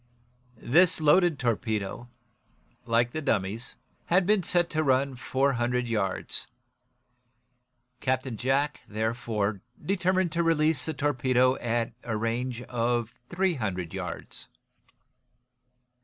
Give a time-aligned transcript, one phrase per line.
[0.57, 2.09] This loaded torpedo,
[2.87, 3.75] like the dummies,
[4.07, 6.47] had been set to run four hundred yards.
[7.99, 14.47] Captain Jack, therefore, determined to release the torpedo at a range of three hundred yards.